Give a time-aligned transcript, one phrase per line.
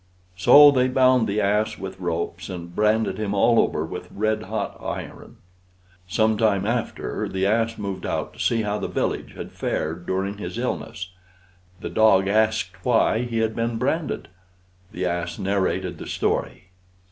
[0.35, 4.75] So they bound the ass with ropes, and branded him all over with red hot
[4.83, 5.37] irons.
[6.07, 10.39] Some time after the ass moved out to see how the village had fared during
[10.39, 11.11] his illness.
[11.81, 14.29] The dog asked why he had been branded.
[14.91, 16.69] The ass narrated the story.